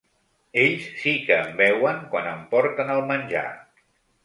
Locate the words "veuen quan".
1.59-2.31